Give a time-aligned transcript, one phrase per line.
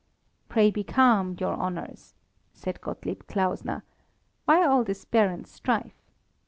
[0.49, 2.15] "Pray be calm, your honours,"
[2.55, 3.83] said Gottlieb Klausner.
[4.45, 5.93] "Why all this barren strife?